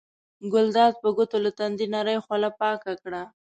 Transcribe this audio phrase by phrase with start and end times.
[0.53, 3.21] ګلداد په ګوتو له تندي نرۍ خوله پاکه کړه.